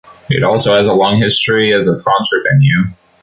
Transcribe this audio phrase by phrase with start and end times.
[0.31, 2.85] It also has a long history as a concert venue.